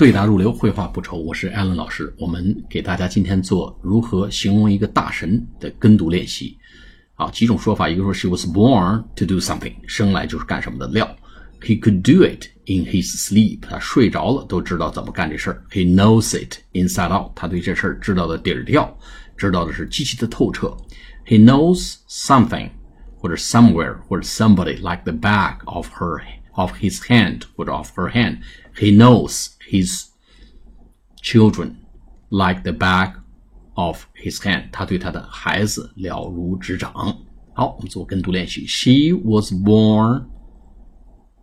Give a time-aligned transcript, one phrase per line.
[0.00, 1.18] 对答如流，绘画不愁。
[1.18, 6.56] 我是艾伦老师，我们给大家今天做如何形容一个大神的跟读练习。
[7.16, 11.06] 啊，几种说法，一个说 she was born to do something，生来就是干什么的料。
[11.60, 15.62] He could do it in his sleep，他睡着了都知道怎么干这事儿。
[15.70, 18.98] He knows it inside out，他对这事儿知道的底儿掉，
[19.36, 20.74] 知道的是极其的透彻。
[21.26, 22.70] He knows something，
[23.18, 26.22] 或者 somewhere，或者 somebody like the back of her
[26.53, 28.39] of his hand 或者 of her hand.
[28.75, 30.07] He knows his
[31.21, 31.75] children
[32.29, 33.15] like the back
[33.73, 34.69] of his hand.
[34.71, 36.93] 他对他的孩子了如指掌。
[37.53, 38.65] 好，我们做跟读练习。
[38.67, 40.25] She was born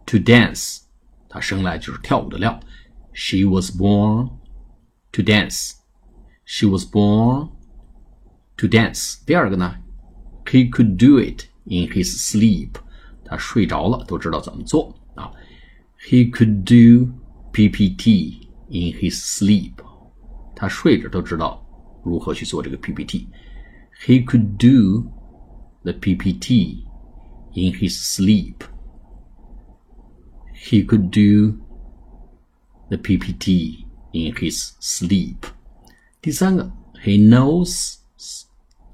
[0.07, 0.81] to dance.
[1.29, 2.61] 她生来就是跳舞的料。
[3.15, 4.31] She was born
[5.13, 5.73] to dance.
[6.45, 7.51] She was born
[8.57, 9.17] to dance.
[9.25, 9.77] 第二个呢，
[10.45, 12.73] He could do it in his sleep.
[13.27, 15.31] 他睡着了都知道怎么做啊。
[16.09, 17.13] He could do
[17.53, 19.75] PPT in his sleep.
[20.55, 21.65] 他睡着都知道
[22.05, 25.11] 如何去做这个 PPT。He could do
[25.83, 26.85] the PPT
[27.55, 28.65] in his sleep.
[30.55, 31.59] He could do
[32.89, 35.37] the PPT in his sleep.
[36.21, 36.73] 第三个，
[37.05, 37.97] He knows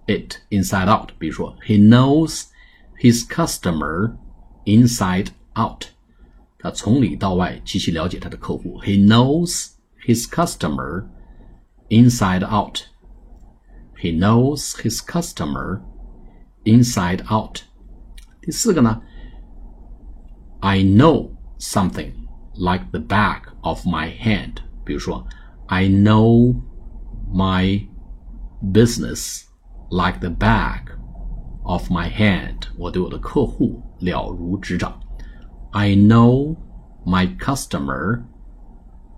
[0.07, 1.11] it inside out。
[1.19, 2.45] 比如说，He knows
[3.01, 4.17] his customer
[4.65, 5.87] inside out。
[6.59, 8.81] 他从里到外极其了解他的客户。
[8.83, 9.71] He knows
[10.07, 11.07] his customer
[11.89, 12.83] inside out.
[14.01, 15.81] He knows his customer
[16.65, 17.63] inside out.
[18.43, 19.03] 第四个呢，
[20.61, 22.13] I know something
[22.55, 24.59] like the back of my hand。
[24.85, 25.27] 比如说，
[25.67, 26.55] I know
[27.33, 27.87] my
[28.63, 29.45] business
[29.91, 30.87] like the back
[31.63, 32.62] of my hand。
[32.77, 34.99] 我对我的客户了如指掌。
[35.73, 36.57] I know
[37.05, 38.23] my customer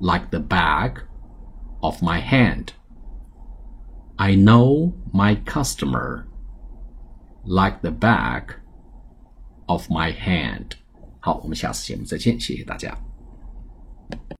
[0.00, 1.02] like the back
[1.80, 2.68] of my hand.
[4.16, 6.24] I know my customer
[7.44, 8.56] like the back
[9.66, 10.72] of my hand.
[11.20, 12.96] 好，我们下次节目再见，谢谢大家。